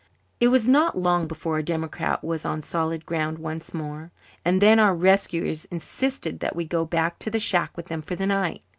It 0.39 0.47
was 0.47 0.67
not 0.67 0.97
long 0.97 1.27
before 1.27 1.57
our 1.57 1.61
democrat 1.61 2.23
was 2.23 2.43
on 2.43 2.63
solid 2.63 3.05
ground 3.05 3.37
once 3.37 3.71
more, 3.71 4.09
and 4.43 4.59
then 4.59 4.79
our 4.79 4.95
rescuers 4.95 5.65
insisted 5.65 6.39
that 6.39 6.55
we 6.55 6.65
go 6.65 6.85
back 6.85 7.19
to 7.19 7.29
the 7.29 7.39
shack 7.39 7.77
with 7.77 7.85
them 7.89 8.01
for 8.01 8.15
the 8.15 8.25
night. 8.25 8.63